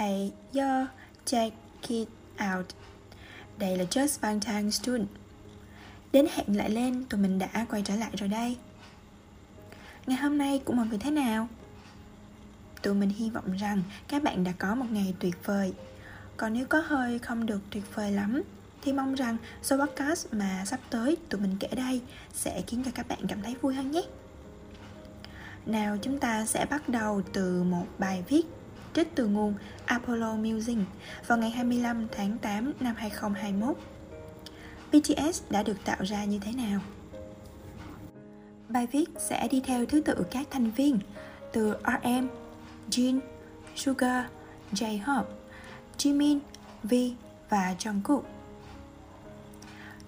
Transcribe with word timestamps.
a 0.00 0.30
yo, 0.54 0.86
jacket 1.26 1.52
it 1.88 2.08
out. 2.56 2.66
Đây 3.58 3.76
là 3.76 3.84
Just 3.84 4.20
Valentine 4.20 4.70
Student. 4.70 5.08
Đến 6.12 6.26
hẹn 6.34 6.56
lại 6.56 6.70
lên, 6.70 7.04
tụi 7.04 7.20
mình 7.20 7.38
đã 7.38 7.66
quay 7.70 7.82
trở 7.84 7.96
lại 7.96 8.10
rồi 8.12 8.28
đây. 8.28 8.56
Ngày 10.06 10.18
hôm 10.18 10.38
nay 10.38 10.62
của 10.64 10.72
mọi 10.72 10.86
người 10.86 10.98
thế 10.98 11.10
nào? 11.10 11.48
Tụi 12.82 12.94
mình 12.94 13.10
hy 13.10 13.30
vọng 13.30 13.56
rằng 13.56 13.82
các 14.08 14.22
bạn 14.22 14.44
đã 14.44 14.52
có 14.58 14.74
một 14.74 14.86
ngày 14.90 15.14
tuyệt 15.20 15.34
vời. 15.44 15.72
Còn 16.36 16.52
nếu 16.52 16.66
có 16.66 16.80
hơi 16.86 17.18
không 17.18 17.46
được 17.46 17.60
tuyệt 17.70 17.84
vời 17.94 18.12
lắm 18.12 18.42
thì 18.82 18.92
mong 18.92 19.14
rằng 19.14 19.36
số 19.62 19.76
podcast 19.76 20.26
mà 20.32 20.64
sắp 20.66 20.80
tới 20.90 21.16
tụi 21.28 21.40
mình 21.40 21.56
kể 21.60 21.68
đây 21.76 22.00
sẽ 22.34 22.62
khiến 22.66 22.82
cho 22.84 22.90
các 22.94 23.08
bạn 23.08 23.18
cảm 23.28 23.42
thấy 23.42 23.54
vui 23.60 23.74
hơn 23.74 23.90
nhé. 23.90 24.02
Nào 25.66 25.96
chúng 26.02 26.18
ta 26.18 26.46
sẽ 26.46 26.66
bắt 26.70 26.88
đầu 26.88 27.22
từ 27.32 27.62
một 27.62 27.86
bài 27.98 28.24
viết 28.28 28.42
trích 28.94 29.14
từ 29.14 29.26
nguồn 29.26 29.54
Apollo 29.84 30.34
Music 30.34 30.78
vào 31.26 31.38
ngày 31.38 31.50
25 31.50 32.06
tháng 32.12 32.38
8 32.38 32.72
năm 32.80 32.94
2021. 32.96 33.76
BTS 34.92 35.42
đã 35.50 35.62
được 35.62 35.84
tạo 35.84 36.04
ra 36.04 36.24
như 36.24 36.38
thế 36.38 36.52
nào? 36.52 36.80
Bài 38.68 38.86
viết 38.92 39.04
sẽ 39.18 39.48
đi 39.48 39.60
theo 39.60 39.86
thứ 39.86 40.00
tự 40.00 40.26
các 40.30 40.46
thành 40.50 40.70
viên 40.70 40.98
từ 41.52 41.74
RM, 41.84 42.28
Jin, 42.90 43.20
Suga, 43.76 44.28
J-Hope, 44.72 45.24
Jimin, 45.98 46.38
V 46.82 46.94
và 47.48 47.74
Jungkook. 47.78 48.22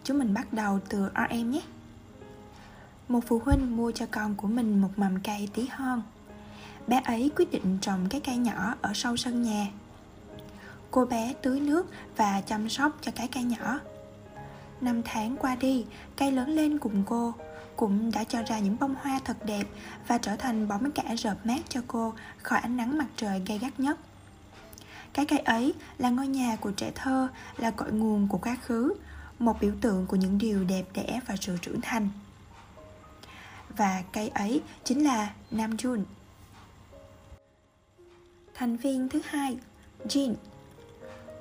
Chúng 0.05 0.19
mình 0.19 0.35
bắt 0.35 0.53
đầu 0.53 0.81
từ 0.89 1.09
RM 1.31 1.51
nhé. 1.51 1.63
Một 3.09 3.21
phụ 3.27 3.39
huynh 3.45 3.77
mua 3.77 3.93
cho 3.93 4.07
con 4.11 4.35
của 4.35 4.49
mình 4.49 4.81
một 4.81 4.91
mầm 4.97 5.21
cây 5.25 5.49
tí 5.55 5.67
hon 5.67 6.03
bé 6.87 7.01
ấy 7.05 7.31
quyết 7.37 7.51
định 7.51 7.79
trồng 7.81 8.07
cái 8.11 8.21
cây 8.21 8.37
nhỏ 8.37 8.75
ở 8.83 8.93
sau 8.95 9.17
sân 9.17 9.43
nhà. 9.43 9.67
Cô 10.91 11.05
bé 11.05 11.35
tưới 11.43 11.61
nước 11.61 11.87
và 12.17 12.41
chăm 12.41 12.69
sóc 12.69 12.93
cho 13.01 13.13
cái 13.15 13.29
cây 13.29 13.43
nhỏ. 13.43 13.81
Năm 14.81 15.03
tháng 15.05 15.37
qua 15.37 15.57
đi, 15.57 15.85
cây 16.17 16.33
lớn 16.33 16.51
lên 16.51 16.79
cùng 16.79 17.03
cô, 17.07 17.35
cũng 17.77 18.11
đã 18.11 18.25
cho 18.25 18.43
ra 18.43 18.59
những 18.59 18.77
bông 18.81 18.95
hoa 19.03 19.21
thật 19.25 19.37
đẹp 19.47 19.65
và 20.07 20.19
trở 20.19 20.37
thành 20.37 20.69
bóng 20.69 20.91
cả 20.91 21.15
rợp 21.17 21.37
mát 21.45 21.61
cho 21.69 21.81
cô 21.87 22.15
khỏi 22.43 22.59
ánh 22.59 22.77
nắng 22.77 22.99
mặt 22.99 23.07
trời 23.17 23.43
gay 23.47 23.59
gắt 23.59 23.81
nhất. 23.81 23.99
Cái 25.13 25.27
cây 25.27 25.39
ấy 25.39 25.75
là 25.99 26.11
ngôi 26.11 26.27
nhà 26.27 26.57
của 26.57 26.71
trẻ 26.71 26.93
thơ, 26.95 27.29
là 27.59 27.71
cội 27.71 27.93
nguồn 27.93 28.29
của 28.29 28.39
quá 28.39 28.57
khứ, 28.63 28.95
một 29.39 29.61
biểu 29.61 29.73
tượng 29.81 30.07
của 30.07 30.17
những 30.17 30.39
điều 30.39 30.65
đẹp 30.65 30.85
đẽ 30.95 31.21
và 31.27 31.37
sự 31.41 31.57
trưởng 31.63 31.81
thành. 31.81 32.09
Và 33.77 34.03
cây 34.13 34.29
ấy 34.29 34.63
chính 34.85 35.05
là 35.05 35.31
Nam 35.51 35.77
June. 35.77 36.03
Thành 38.55 38.77
viên 38.77 39.09
thứ 39.09 39.21
hai, 39.25 39.59
jean 40.05 40.35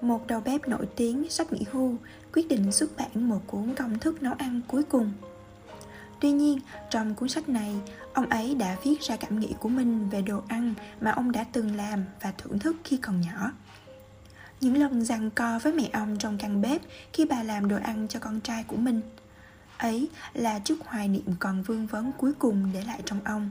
Một 0.01 0.27
đầu 0.27 0.41
bếp 0.41 0.67
nổi 0.67 0.87
tiếng 0.95 1.29
sắp 1.29 1.53
nghỉ 1.53 1.65
hưu 1.71 1.95
quyết 2.33 2.47
định 2.47 2.71
xuất 2.71 2.97
bản 2.97 3.29
một 3.29 3.39
cuốn 3.47 3.73
công 3.77 3.99
thức 3.99 4.23
nấu 4.23 4.33
ăn 4.33 4.61
cuối 4.67 4.83
cùng. 4.83 5.11
Tuy 6.19 6.31
nhiên, 6.31 6.59
trong 6.89 7.15
cuốn 7.15 7.29
sách 7.29 7.49
này, 7.49 7.75
ông 8.13 8.29
ấy 8.29 8.55
đã 8.55 8.77
viết 8.83 9.01
ra 9.01 9.15
cảm 9.15 9.39
nghĩ 9.39 9.53
của 9.59 9.69
mình 9.69 10.09
về 10.09 10.21
đồ 10.21 10.41
ăn 10.47 10.73
mà 11.01 11.11
ông 11.11 11.31
đã 11.31 11.45
từng 11.51 11.75
làm 11.75 12.03
và 12.21 12.33
thưởng 12.37 12.59
thức 12.59 12.75
khi 12.83 12.97
còn 12.97 13.21
nhỏ. 13.21 13.51
Những 14.61 14.77
lần 14.77 15.05
giằng 15.05 15.31
co 15.31 15.59
với 15.59 15.73
mẹ 15.73 15.89
ông 15.93 16.17
trong 16.17 16.37
căn 16.37 16.61
bếp 16.61 16.81
khi 17.13 17.25
bà 17.25 17.43
làm 17.43 17.67
đồ 17.67 17.77
ăn 17.83 18.07
cho 18.07 18.19
con 18.19 18.41
trai 18.41 18.63
của 18.63 18.75
mình. 18.77 19.01
Ấy 19.77 20.09
là 20.33 20.59
chút 20.59 20.75
hoài 20.85 21.07
niệm 21.07 21.35
còn 21.39 21.63
vương 21.63 21.87
vấn 21.87 22.11
cuối 22.17 22.33
cùng 22.39 22.69
để 22.73 22.83
lại 22.83 23.01
trong 23.05 23.19
ông. 23.25 23.49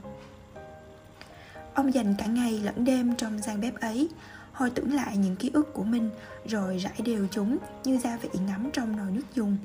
Ông 1.74 1.94
dành 1.94 2.14
cả 2.18 2.26
ngày 2.26 2.60
lẫn 2.64 2.84
đêm 2.84 3.14
trong 3.16 3.38
gian 3.38 3.60
bếp 3.60 3.80
ấy, 3.80 4.08
Hồi 4.52 4.70
tưởng 4.70 4.94
lại 4.94 5.16
những 5.16 5.36
ký 5.36 5.50
ức 5.54 5.74
của 5.74 5.84
mình, 5.84 6.10
Rồi 6.46 6.78
rải 6.78 7.00
đều 7.04 7.26
chúng 7.30 7.58
như 7.84 7.98
gia 7.98 8.16
vị 8.16 8.28
ngắm 8.46 8.70
trong 8.72 8.96
nồi 8.96 9.10
nước 9.10 9.34
dùng. 9.34 9.56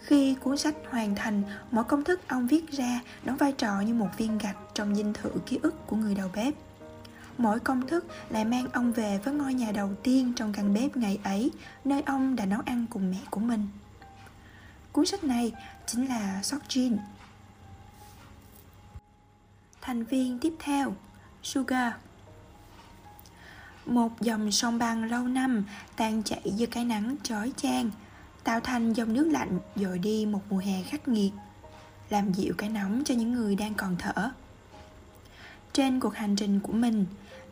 Khi 0.00 0.34
cuốn 0.34 0.56
sách 0.56 0.74
hoàn 0.90 1.14
thành, 1.14 1.42
Mỗi 1.70 1.84
công 1.84 2.04
thức 2.04 2.20
ông 2.28 2.46
viết 2.46 2.70
ra 2.70 3.00
đóng 3.24 3.36
vai 3.36 3.52
trò 3.52 3.80
như 3.80 3.94
một 3.94 4.08
viên 4.18 4.38
gạch 4.38 4.56
Trong 4.74 4.94
dinh 4.94 5.12
thự 5.12 5.30
ký 5.46 5.58
ức 5.62 5.86
của 5.86 5.96
người 5.96 6.14
đầu 6.14 6.30
bếp. 6.34 6.54
Mỗi 7.38 7.60
công 7.60 7.86
thức 7.86 8.06
lại 8.30 8.44
mang 8.44 8.66
ông 8.72 8.92
về 8.92 9.18
với 9.24 9.34
ngôi 9.34 9.54
nhà 9.54 9.72
đầu 9.72 9.90
tiên 10.02 10.32
trong 10.36 10.52
căn 10.52 10.74
bếp 10.74 10.96
ngày 10.96 11.18
ấy, 11.24 11.50
Nơi 11.84 12.02
ông 12.06 12.36
đã 12.36 12.46
nấu 12.46 12.60
ăn 12.64 12.86
cùng 12.90 13.10
mẹ 13.10 13.20
của 13.30 13.40
mình. 13.40 13.68
Cuốn 14.92 15.06
sách 15.06 15.24
này 15.24 15.52
chính 15.86 16.08
là 16.08 16.40
Sokjin 16.42 16.96
Thành 19.84 20.04
viên 20.04 20.38
tiếp 20.38 20.52
theo 20.58 20.94
Sugar. 21.42 21.92
Một 23.86 24.20
dòng 24.20 24.50
sông 24.50 24.78
băng 24.78 25.04
lâu 25.04 25.28
năm 25.28 25.64
tan 25.96 26.22
chảy 26.22 26.42
dưới 26.44 26.66
cái 26.66 26.84
nắng 26.84 27.16
chói 27.22 27.52
chang 27.56 27.90
Tạo 28.44 28.60
thành 28.60 28.92
dòng 28.92 29.12
nước 29.12 29.28
lạnh 29.30 29.58
dội 29.76 29.98
đi 29.98 30.26
một 30.26 30.40
mùa 30.50 30.58
hè 30.58 30.82
khắc 30.82 31.08
nghiệt 31.08 31.32
Làm 32.10 32.32
dịu 32.32 32.54
cái 32.58 32.70
nóng 32.70 33.02
cho 33.04 33.14
những 33.14 33.32
người 33.32 33.54
đang 33.54 33.74
còn 33.74 33.96
thở. 33.98 34.30
Trên 35.72 36.00
cuộc 36.00 36.14
hành 36.14 36.36
trình 36.36 36.60
của 36.60 36.72
mình 36.72 37.06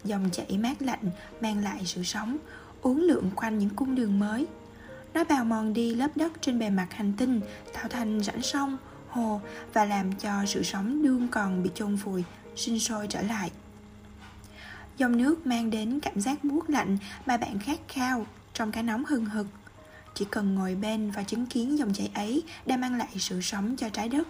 Dòng 0.04 0.30
chảy 0.32 0.58
mát 0.58 0.82
lạnh 0.82 1.10
mang 1.40 1.64
lại 1.64 1.82
sự 1.84 2.02
sống 2.02 2.36
Uốn 2.82 3.00
lượn 3.00 3.30
quanh 3.36 3.58
những 3.58 3.70
cung 3.70 3.94
đường 3.94 4.18
mới. 4.18 4.46
Nó 5.14 5.24
bào 5.24 5.44
mòn 5.44 5.72
đi 5.72 5.94
lớp 5.94 6.08
đất 6.14 6.32
trên 6.40 6.58
bề 6.58 6.70
mặt 6.70 6.88
hành 6.90 7.12
tinh 7.16 7.40
Tạo 7.72 7.88
thành 7.88 8.20
rãnh 8.20 8.42
sông, 8.42 8.76
hồ 9.10 9.40
và 9.72 9.84
làm 9.84 10.12
cho 10.12 10.30
sự 10.46 10.62
sống 10.62 11.02
đương 11.02 11.28
còn 11.28 11.62
bị 11.62 11.70
chôn 11.74 11.94
vùi, 11.94 12.24
sinh 12.56 12.78
sôi 12.78 13.06
trở 13.06 13.22
lại. 13.22 13.50
Dòng 14.96 15.16
nước 15.16 15.46
mang 15.46 15.70
đến 15.70 16.00
cảm 16.00 16.20
giác 16.20 16.44
buốt 16.44 16.70
lạnh 16.70 16.98
mà 17.26 17.36
bạn 17.36 17.58
khát 17.58 17.80
khao 17.88 18.26
trong 18.54 18.72
cái 18.72 18.82
nóng 18.82 19.04
hừng 19.04 19.24
hực. 19.24 19.46
Chỉ 20.14 20.26
cần 20.30 20.54
ngồi 20.54 20.74
bên 20.74 21.10
và 21.10 21.22
chứng 21.22 21.46
kiến 21.46 21.78
dòng 21.78 21.94
chảy 21.94 22.10
ấy 22.14 22.42
đang 22.66 22.80
mang 22.80 22.98
lại 22.98 23.08
sự 23.18 23.40
sống 23.40 23.76
cho 23.76 23.88
trái 23.88 24.08
đất, 24.08 24.28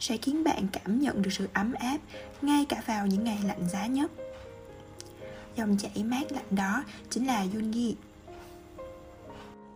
sẽ 0.00 0.16
khiến 0.16 0.44
bạn 0.44 0.68
cảm 0.72 1.00
nhận 1.00 1.22
được 1.22 1.30
sự 1.32 1.48
ấm 1.52 1.72
áp 1.72 1.98
ngay 2.42 2.64
cả 2.68 2.82
vào 2.86 3.06
những 3.06 3.24
ngày 3.24 3.38
lạnh 3.44 3.68
giá 3.68 3.86
nhất. 3.86 4.10
Dòng 5.56 5.76
chảy 5.78 6.04
mát 6.04 6.32
lạnh 6.32 6.44
đó 6.50 6.84
chính 7.10 7.26
là 7.26 7.46
Yungi 7.54 7.94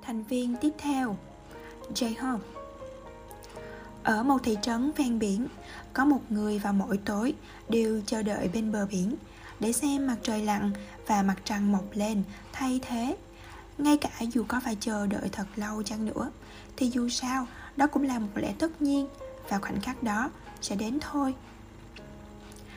thành 0.03 0.23
viên 0.23 0.57
tiếp 0.61 0.71
theo 0.79 1.17
J-Hope 1.95 2.39
ở 4.09 4.23
một 4.23 4.39
thị 4.43 4.57
trấn 4.63 4.93
ven 4.97 5.19
biển, 5.19 5.47
có 5.93 6.05
một 6.05 6.21
người 6.29 6.59
vào 6.59 6.73
mỗi 6.73 6.97
tối 6.97 7.35
đều 7.69 8.01
chờ 8.07 8.23
đợi 8.23 8.49
bên 8.55 8.73
bờ 8.73 8.87
biển 8.87 9.15
để 9.61 9.73
xem 9.73 10.07
mặt 10.07 10.17
trời 10.23 10.45
lặn 10.45 10.73
và 11.07 11.23
mặt 11.23 11.37
trăng 11.45 11.73
mọc 11.73 11.85
lên 11.93 12.23
thay 12.53 12.81
thế. 12.89 13.17
Ngay 13.79 13.97
cả 13.97 14.11
dù 14.33 14.45
có 14.49 14.61
phải 14.65 14.77
chờ 14.81 15.07
đợi 15.07 15.29
thật 15.33 15.47
lâu 15.57 15.83
chăng 15.83 16.07
nữa, 16.07 16.31
thì 16.77 16.91
dù 16.91 17.09
sao, 17.09 17.47
đó 17.77 17.87
cũng 17.87 18.03
là 18.03 18.19
một 18.19 18.29
lẽ 18.35 18.55
tất 18.59 18.83
nhiên 18.83 19.09
và 19.49 19.59
khoảnh 19.59 19.81
khắc 19.81 20.03
đó 20.03 20.31
sẽ 20.61 20.77
đến 20.77 20.99
thôi. 21.01 21.35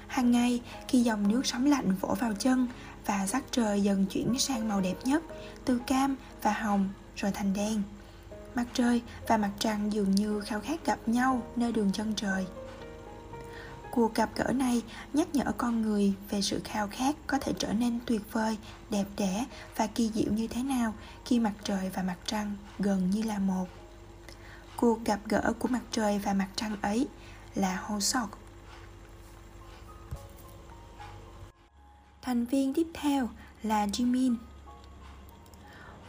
Hàng 0.07 0.31
ngày, 0.31 0.61
khi 0.87 1.01
dòng 1.01 1.27
nước 1.27 1.41
sóng 1.45 1.65
lạnh 1.65 1.95
vỗ 2.01 2.15
vào 2.19 2.33
chân 2.39 2.67
và 3.05 3.27
sắc 3.27 3.43
trời 3.51 3.81
dần 3.81 4.05
chuyển 4.05 4.39
sang 4.39 4.69
màu 4.69 4.81
đẹp 4.81 4.95
nhất, 5.03 5.23
từ 5.65 5.79
cam 5.87 6.15
và 6.41 6.51
hồng 6.51 6.89
rồi 7.15 7.31
thành 7.31 7.53
đen 7.53 7.81
mặt 8.56 8.66
trời 8.73 9.01
và 9.28 9.38
mặt 9.38 9.51
trăng 9.59 9.94
dường 9.94 10.12
như 10.12 10.39
khao 10.39 10.59
khát 10.59 10.85
gặp 10.85 11.00
nhau 11.06 11.44
nơi 11.56 11.72
đường 11.72 11.91
chân 11.94 12.13
trời. 12.16 12.45
Cuộc 13.91 14.16
gặp 14.16 14.29
gỡ 14.35 14.51
này 14.53 14.81
nhắc 15.13 15.35
nhở 15.35 15.51
con 15.57 15.81
người 15.81 16.13
về 16.29 16.41
sự 16.41 16.61
khao 16.63 16.88
khát 16.88 17.16
có 17.28 17.38
thể 17.38 17.53
trở 17.59 17.73
nên 17.73 18.00
tuyệt 18.06 18.22
vời, 18.31 18.57
đẹp 18.90 19.06
đẽ 19.17 19.45
và 19.75 19.88
kỳ 19.88 20.11
diệu 20.13 20.34
như 20.34 20.47
thế 20.47 20.63
nào 20.63 20.94
khi 21.25 21.40
mặt 21.40 21.53
trời 21.63 21.91
và 21.94 22.03
mặt 22.03 22.17
trăng 22.25 22.56
gần 22.79 23.09
như 23.09 23.23
là 23.23 23.40
một. 23.40 23.66
Cuộc 24.75 25.06
gặp 25.06 25.19
gỡ 25.25 25.53
của 25.59 25.67
mặt 25.67 25.81
trời 25.91 26.19
và 26.19 26.34
mặt 26.34 26.47
trăng 26.56 26.78
ấy 26.81 27.07
là 27.56 27.79
Hosok. 27.84 28.38
Thành 32.22 32.45
viên 32.45 32.73
tiếp 32.73 32.88
theo 32.94 33.29
là 33.63 33.85
Jimin 33.85 34.35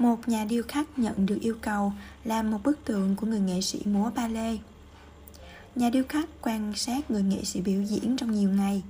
một 0.03 0.29
nhà 0.29 0.45
điêu 0.45 0.63
khắc 0.69 0.99
nhận 0.99 1.27
được 1.27 1.39
yêu 1.41 1.57
cầu 1.61 1.93
làm 2.25 2.51
một 2.51 2.59
bức 2.65 2.85
tượng 2.85 3.17
của 3.17 3.27
người 3.27 3.41
nghệ 3.41 3.61
sĩ 3.61 3.81
múa 3.85 4.11
ba 4.15 4.29
lê. 4.29 4.59
Nhà 5.75 5.91
điêu 5.91 6.05
khắc 6.09 6.29
quan 6.41 6.73
sát 6.77 7.11
người 7.11 7.23
nghệ 7.23 7.45
sĩ 7.45 7.61
biểu 7.61 7.83
diễn 7.83 8.17
trong 8.17 8.33
nhiều 8.33 8.51
ngày, 8.51 8.83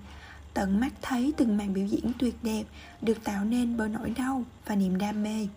tận 0.54 0.80
mắt 0.80 0.92
thấy 1.02 1.32
từng 1.36 1.56
màn 1.56 1.72
biểu 1.72 1.86
diễn 1.86 2.12
tuyệt 2.18 2.34
đẹp 2.42 2.64
được 3.02 3.24
tạo 3.24 3.44
nên 3.44 3.76
bởi 3.76 3.88
nỗi 3.88 4.10
đau 4.10 4.44
và 4.66 4.76
niềm 4.76 4.98
đam 4.98 5.22
mê. 5.22 5.48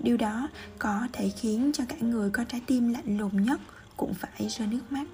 Điều 0.00 0.16
đó 0.16 0.48
có 0.78 1.08
thể 1.12 1.28
khiến 1.28 1.70
cho 1.74 1.84
cả 1.88 1.96
người 2.00 2.30
có 2.30 2.44
trái 2.44 2.60
tim 2.66 2.92
lạnh 2.92 3.18
lùng 3.18 3.44
nhất 3.44 3.60
cũng 3.96 4.14
phải 4.14 4.48
rơi 4.48 4.68
nước 4.68 4.92
mắt. 4.92 5.04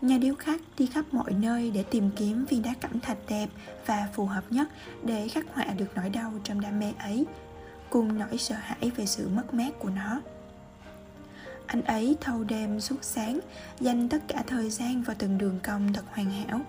Nhà 0.00 0.18
điêu 0.18 0.34
khắc 0.34 0.60
đi 0.78 0.86
khắp 0.86 1.04
mọi 1.12 1.32
nơi 1.32 1.70
để 1.70 1.82
tìm 1.82 2.10
kiếm 2.16 2.44
viên 2.44 2.62
đá 2.62 2.74
cẩm 2.80 3.00
thạch 3.00 3.18
đẹp 3.28 3.48
và 3.86 4.08
phù 4.14 4.26
hợp 4.26 4.44
nhất 4.50 4.68
để 5.04 5.28
khắc 5.28 5.46
họa 5.54 5.64
được 5.64 5.86
nỗi 5.94 6.10
đau 6.10 6.32
trong 6.44 6.60
đam 6.60 6.78
mê 6.80 6.92
ấy 6.98 7.26
cùng 7.90 8.18
nỗi 8.18 8.38
sợ 8.38 8.54
hãi 8.54 8.90
về 8.96 9.06
sự 9.06 9.28
mất 9.28 9.54
mát 9.54 9.70
của 9.78 9.90
nó 9.90 10.20
anh 11.66 11.82
ấy 11.82 12.16
thâu 12.20 12.44
đêm 12.44 12.80
suốt 12.80 12.98
sáng 13.02 13.40
dành 13.80 14.08
tất 14.08 14.18
cả 14.28 14.42
thời 14.46 14.70
gian 14.70 15.02
vào 15.02 15.16
từng 15.18 15.38
đường 15.38 15.58
cong 15.62 15.92
thật 15.92 16.04
hoàn 16.10 16.30
hảo 16.30 16.60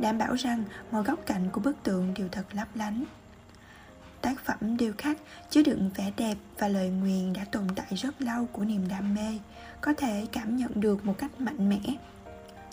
đảm 0.00 0.18
bảo 0.18 0.34
rằng 0.34 0.64
mọi 0.90 1.02
góc 1.02 1.18
cạnh 1.26 1.48
của 1.52 1.60
bức 1.60 1.82
tượng 1.82 2.14
đều 2.14 2.28
thật 2.32 2.44
lấp 2.52 2.68
lánh. 2.74 3.04
Tác 4.20 4.44
phẩm 4.44 4.76
điêu 4.76 4.92
khắc 4.98 5.18
chứa 5.50 5.62
đựng 5.62 5.90
vẻ 5.94 6.12
đẹp 6.16 6.34
và 6.58 6.68
lời 6.68 6.88
nguyền 6.88 7.32
đã 7.32 7.44
tồn 7.44 7.66
tại 7.76 7.94
rất 7.96 8.22
lâu 8.22 8.46
của 8.52 8.64
niềm 8.64 8.88
đam 8.88 9.14
mê, 9.14 9.38
có 9.80 9.92
thể 9.96 10.26
cảm 10.32 10.56
nhận 10.56 10.70
được 10.74 11.04
một 11.04 11.14
cách 11.18 11.40
mạnh 11.40 11.68
mẽ. 11.68 11.80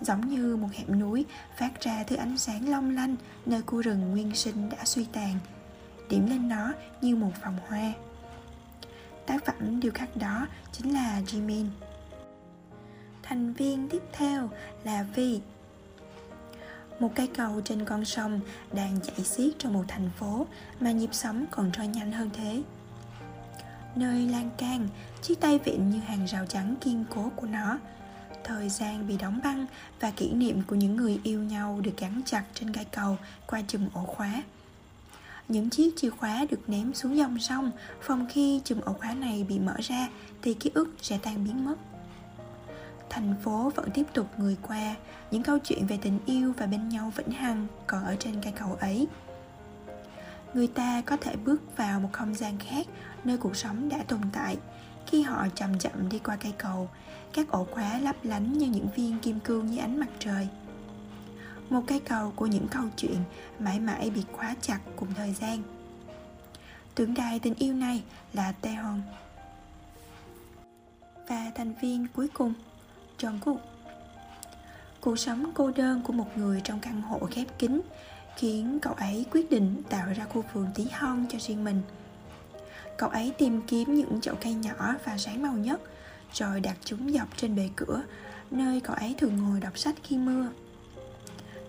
Giống 0.02 0.30
như 0.30 0.56
một 0.56 0.68
hẻm 0.74 1.00
núi 1.00 1.26
phát 1.58 1.82
ra 1.82 2.04
thứ 2.04 2.16
ánh 2.16 2.38
sáng 2.38 2.70
long 2.70 2.96
lanh 2.96 3.16
nơi 3.46 3.62
khu 3.66 3.82
rừng 3.82 4.12
nguyên 4.12 4.36
sinh 4.36 4.70
đã 4.70 4.78
suy 4.86 5.06
tàn, 5.12 5.40
điểm 6.10 6.30
lên 6.30 6.50
nó 6.50 6.74
như 7.02 7.16
một 7.16 7.32
vòng 7.44 7.58
hoa. 7.68 7.94
Tác 9.26 9.46
phẩm 9.46 9.80
điêu 9.80 9.92
khắc 9.92 10.18
đó 10.18 10.48
chính 10.72 10.94
là 10.94 11.22
Jimin. 11.26 11.66
Thành 13.24 13.54
viên 13.54 13.90
tiếp 13.90 14.02
theo 14.14 14.50
là 14.84 15.06
Vi 15.16 15.42
một 17.00 17.12
cây 17.16 17.28
cầu 17.28 17.62
trên 17.66 17.86
con 17.86 18.06
sông 18.06 18.40
đang 18.74 19.00
chạy 19.02 19.26
xiết 19.26 19.54
trong 19.58 19.74
một 19.74 19.84
thành 19.88 20.10
phố 20.20 20.48
mà 20.80 20.92
nhịp 20.92 21.10
sống 21.12 21.46
còn 21.52 21.72
trôi 21.74 21.88
nhanh 21.88 22.12
hơn 22.12 22.30
thế 22.34 22.64
nơi 23.96 24.28
lan 24.28 24.50
can, 24.58 24.88
chiếc 25.22 25.40
tay 25.42 25.60
vịn 25.66 25.90
như 25.90 26.00
hàng 26.00 26.26
rào 26.26 26.46
trắng 26.46 26.76
kiên 26.82 27.06
cố 27.16 27.32
của 27.36 27.48
nó 27.48 27.80
thời 28.44 28.70
gian 28.70 29.08
bị 29.08 29.18
đóng 29.18 29.40
băng 29.44 29.66
và 30.00 30.12
kỷ 30.12 30.32
niệm 30.32 30.62
của 30.68 30.76
những 30.76 30.96
người 30.96 31.20
yêu 31.24 31.44
nhau 31.44 31.80
được 31.84 31.98
gắn 31.98 32.22
chặt 32.26 32.44
trên 32.54 32.74
cây 32.74 32.86
cầu 32.86 33.18
qua 33.48 33.62
chùm 33.68 33.88
ổ 33.94 34.04
khóa 34.04 34.44
những 35.48 35.70
chiếc 35.70 35.96
chìa 35.96 36.10
khóa 36.10 36.46
được 36.50 36.70
ném 36.70 36.94
xuống 36.94 37.18
dòng 37.18 37.40
sông, 37.40 37.72
phòng 38.02 38.26
khi 38.30 38.62
chùm 38.64 38.82
ổ 38.82 38.94
khóa 38.94 39.14
này 39.14 39.46
bị 39.50 39.60
mở 39.60 39.76
ra 39.80 40.08
thì 40.42 40.54
ký 40.54 40.72
ức 40.74 40.90
sẽ 41.02 41.18
tan 41.24 41.44
biến 41.44 41.66
mất. 41.66 41.76
Thành 43.10 43.36
phố 43.44 43.72
vẫn 43.76 43.90
tiếp 43.94 44.04
tục 44.14 44.28
người 44.38 44.58
qua, 44.62 44.96
những 45.32 45.44
câu 45.44 45.58
chuyện 45.60 45.88
về 45.88 46.00
tình 46.02 46.20
yêu 46.26 46.54
và 46.58 46.66
bên 46.66 46.90
nhau 46.90 47.12
vĩnh 47.16 47.32
hằng 47.32 47.68
còn 47.88 48.06
ở 48.06 48.16
trên 48.20 48.42
cây 48.42 48.54
cầu 48.60 48.78
ấy. 48.80 49.08
Người 50.54 50.68
ta 50.68 51.02
có 51.02 51.18
thể 51.18 51.36
bước 51.36 51.78
vào 51.78 52.00
một 52.00 52.10
không 52.12 52.36
gian 52.36 52.58
khác 52.60 52.88
nơi 53.24 53.38
cuộc 53.38 53.56
sống 53.56 53.90
đã 53.90 53.98
tồn 54.08 54.22
tại. 54.34 54.58
Khi 55.06 55.22
họ 55.22 55.48
chậm 55.56 55.80
chậm 55.80 56.10
đi 56.10 56.20
qua 56.20 56.36
cây 56.36 56.54
cầu, 56.58 56.90
các 57.34 57.52
ổ 57.52 57.68
khóa 57.72 58.00
lấp 58.00 58.16
lánh 58.24 58.58
như 58.58 58.68
những 58.68 58.88
viên 58.96 59.20
kim 59.20 59.40
cương 59.40 59.66
như 59.66 59.78
ánh 59.78 60.00
mặt 60.00 60.10
trời 60.20 60.48
một 61.70 61.82
cây 61.88 62.00
cầu 62.00 62.34
của 62.36 62.46
những 62.46 62.68
câu 62.72 62.84
chuyện 62.98 63.18
mãi 63.60 63.80
mãi 63.80 64.10
bị 64.10 64.24
khóa 64.32 64.56
chặt 64.62 64.80
cùng 64.96 65.14
thời 65.14 65.34
gian 65.34 65.64
tượng 66.96 67.14
đài 67.14 67.40
tình 67.40 67.54
yêu 67.54 67.74
này 67.74 68.04
là 68.34 68.52
Taehyung 68.52 69.02
và 71.30 71.52
thành 71.56 71.74
viên 71.82 72.08
cuối 72.16 72.28
cùng 72.34 72.54
Jungkook 73.20 73.58
Cuộc 75.02 75.20
sống 75.20 75.52
cô 75.54 75.72
đơn 75.72 76.02
của 76.04 76.14
một 76.14 76.38
người 76.38 76.62
trong 76.64 76.80
căn 76.80 77.02
hộ 77.02 77.20
khép 77.32 77.48
kín 77.60 77.82
khiến 78.36 78.80
cậu 78.82 78.94
ấy 78.94 79.26
quyết 79.32 79.50
định 79.50 79.82
tạo 79.90 80.08
ra 80.16 80.26
khu 80.26 80.44
vườn 80.54 80.68
tí 80.76 80.86
hon 80.92 81.26
cho 81.30 81.40
riêng 81.40 81.64
mình. 81.64 81.82
Cậu 82.98 83.10
ấy 83.10 83.34
tìm 83.38 83.62
kiếm 83.62 83.94
những 83.94 84.22
chậu 84.22 84.36
cây 84.42 84.54
nhỏ 84.54 84.96
và 85.06 85.18
sáng 85.18 85.42
màu 85.42 85.54
nhất, 85.54 85.82
rồi 86.34 86.60
đặt 86.60 86.78
chúng 86.84 87.14
dọc 87.14 87.38
trên 87.38 87.56
bề 87.56 87.70
cửa, 87.76 88.02
nơi 88.52 88.80
cậu 88.80 88.96
ấy 88.96 89.16
thường 89.18 89.38
ngồi 89.38 89.60
đọc 89.60 89.78
sách 89.78 89.96
khi 90.04 90.18
mưa. 90.18 90.48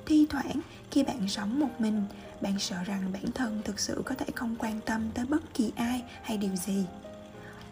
Thi 0.09 0.27
thoảng, 0.31 0.61
khi 0.91 1.03
bạn 1.03 1.29
sống 1.29 1.61
một 1.61 1.69
mình, 1.79 2.03
bạn 2.41 2.59
sợ 2.59 2.77
rằng 2.85 3.13
bản 3.13 3.25
thân 3.35 3.63
thực 3.65 3.81
sự 3.81 4.03
có 4.05 4.15
thể 4.15 4.27
không 4.35 4.57
quan 4.59 4.81
tâm 4.81 5.11
tới 5.15 5.27
bất 5.27 5.55
kỳ 5.55 5.73
ai 5.77 6.03
hay 6.23 6.37
điều 6.37 6.57
gì. 6.57 6.85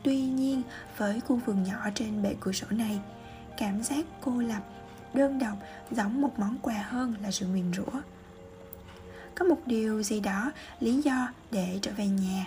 Tuy 0.02 0.20
nhiên, 0.20 0.62
với 0.96 1.20
khu 1.20 1.36
vườn 1.36 1.62
nhỏ 1.62 1.90
trên 1.94 2.22
bệ 2.22 2.34
cửa 2.40 2.52
sổ 2.52 2.66
này, 2.70 3.00
cảm 3.58 3.82
giác 3.82 4.06
cô 4.20 4.40
lập 4.40 4.60
đơn 5.14 5.38
độc 5.38 5.56
giống 5.90 6.20
một 6.20 6.38
món 6.38 6.58
quà 6.62 6.86
hơn 6.88 7.14
là 7.22 7.30
sự 7.30 7.46
nguyền 7.46 7.72
rủa. 7.76 8.00
Có 9.34 9.44
một 9.44 9.58
điều 9.66 10.02
gì 10.02 10.20
đó 10.20 10.52
lý 10.80 11.02
do 11.02 11.28
để 11.50 11.78
trở 11.82 11.90
về 11.96 12.06
nhà 12.06 12.46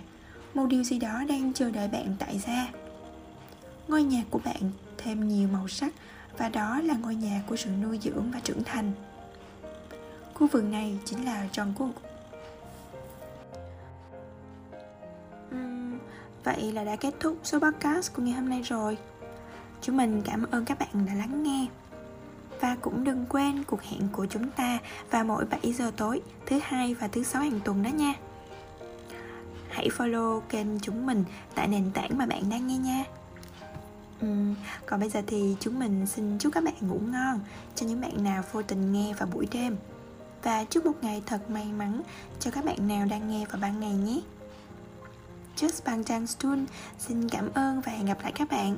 một 0.53 0.65
điều 0.69 0.83
gì 0.83 0.99
đó 0.99 1.23
đang 1.29 1.53
chờ 1.53 1.71
đợi 1.71 1.87
bạn 1.87 2.15
tại 2.19 2.39
gia. 2.47 2.67
Ngôi 3.87 4.03
nhà 4.03 4.23
của 4.29 4.39
bạn 4.45 4.71
thêm 4.97 5.27
nhiều 5.27 5.47
màu 5.47 5.67
sắc 5.67 5.93
và 6.37 6.49
đó 6.49 6.81
là 6.83 6.93
ngôi 6.93 7.15
nhà 7.15 7.43
của 7.47 7.55
sự 7.55 7.69
nuôi 7.69 7.99
dưỡng 8.03 8.31
và 8.31 8.39
trưởng 8.39 8.63
thành 8.63 8.91
khu 10.39 10.47
vườn 10.47 10.71
này 10.71 10.97
chính 11.05 11.25
là 11.25 11.47
Jungkook 11.53 11.91
uhm, 15.55 15.99
vậy 16.43 16.71
là 16.71 16.83
đã 16.83 16.95
kết 16.95 17.13
thúc 17.19 17.37
số 17.43 17.59
podcast 17.59 18.13
của 18.13 18.21
ngày 18.21 18.33
hôm 18.33 18.49
nay 18.49 18.61
rồi. 18.61 18.97
Chúng 19.81 19.97
mình 19.97 20.21
cảm 20.25 20.45
ơn 20.51 20.65
các 20.65 20.79
bạn 20.79 21.05
đã 21.07 21.13
lắng 21.13 21.43
nghe. 21.43 21.67
Và 22.61 22.77
cũng 22.81 23.03
đừng 23.03 23.25
quên 23.29 23.63
cuộc 23.63 23.81
hẹn 23.81 24.07
của 24.11 24.25
chúng 24.25 24.49
ta 24.49 24.79
vào 25.11 25.23
mỗi 25.23 25.45
7 25.45 25.73
giờ 25.73 25.91
tối 25.97 26.21
thứ 26.45 26.59
hai 26.63 26.93
và 26.93 27.07
thứ 27.07 27.23
sáu 27.23 27.41
hàng 27.41 27.59
tuần 27.65 27.83
đó 27.83 27.89
nha. 27.89 28.13
Hãy 29.69 29.89
follow 29.97 30.39
kênh 30.39 30.79
chúng 30.79 31.05
mình 31.05 31.23
tại 31.55 31.67
nền 31.67 31.91
tảng 31.91 32.17
mà 32.17 32.25
bạn 32.25 32.49
đang 32.49 32.67
nghe 32.67 32.77
nha. 32.77 33.03
Uhm, 34.25 34.55
còn 34.85 34.99
bây 34.99 35.09
giờ 35.09 35.21
thì 35.27 35.55
chúng 35.59 35.79
mình 35.79 36.07
xin 36.07 36.37
chúc 36.37 36.53
các 36.53 36.63
bạn 36.63 36.75
ngủ 36.81 36.99
ngon. 37.11 37.39
Cho 37.75 37.85
những 37.85 38.01
bạn 38.01 38.23
nào 38.23 38.43
vô 38.51 38.61
tình 38.61 38.91
nghe 38.91 39.13
vào 39.13 39.29
buổi 39.33 39.47
đêm 39.51 39.77
và 40.43 40.63
chúc 40.63 40.85
một 40.85 40.93
ngày 41.01 41.23
thật 41.25 41.49
may 41.49 41.65
mắn 41.65 42.01
cho 42.39 42.51
các 42.51 42.65
bạn 42.65 42.87
nào 42.87 43.05
đang 43.05 43.29
nghe 43.29 43.45
vào 43.45 43.61
ban 43.61 43.79
ngày 43.79 43.93
nhé. 43.93 44.21
Just 45.57 45.81
Bang 45.85 46.03
Trang 46.03 46.27
Stun, 46.27 46.65
xin 46.99 47.29
cảm 47.29 47.49
ơn 47.53 47.81
và 47.81 47.91
hẹn 47.91 48.05
gặp 48.05 48.17
lại 48.23 48.31
các 48.31 48.51
bạn. 48.51 48.77